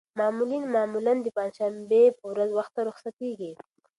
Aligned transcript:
مامورین 0.19 0.63
معمولاً 0.75 1.13
د 1.21 1.27
پنجشنبې 1.37 2.03
په 2.17 2.23
ورځ 2.31 2.49
وخته 2.59 2.79
رخصتېږي. 2.89 3.51